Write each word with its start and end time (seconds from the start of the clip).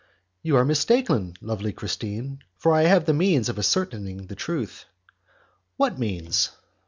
"You 0.41 0.55
are 0.55 0.65
mistaken, 0.65 1.35
lovely 1.41 1.71
Christine, 1.73 2.39
for 2.57 2.73
I 2.73 2.85
have 2.85 3.05
the 3.05 3.13
means 3.13 3.49
of 3.49 3.59
ascertaining 3.59 4.25
the 4.25 4.35
truth." 4.35 4.85
"What 5.77 5.99
means?" 5.99 6.49